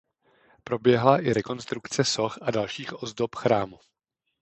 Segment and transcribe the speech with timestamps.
[0.63, 3.79] Proběhla i rekonstrukce soch a dalších ozdob chrámu.